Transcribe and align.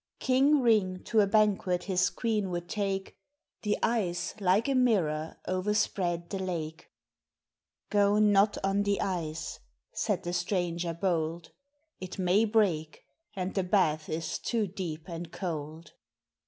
King 0.17 0.61
Ring 0.61 1.03
to 1.03 1.19
a 1.19 1.27
banquet 1.27 1.83
his 1.83 2.09
queen 2.09 2.49
would 2.49 2.67
take, 2.67 3.15
The 3.61 3.77
ice 3.83 4.33
like 4.41 4.67
a 4.67 4.73
mirror 4.73 5.37
o'erspread 5.47 6.31
the 6.31 6.39
lake. 6.39 6.89
"Go 7.91 8.17
not 8.17 8.57
on 8.63 8.81
the 8.81 8.99
ice," 8.99 9.59
said 9.93 10.23
the 10.23 10.33
stranger 10.33 10.95
bold, 10.95 11.51
"It 11.99 12.17
may 12.17 12.45
break, 12.45 13.03
and 13.35 13.53
the 13.53 13.61
bath 13.61 14.09
is 14.09 14.39
too 14.39 14.65
deep 14.65 15.07
and 15.07 15.31
cold." 15.31 15.93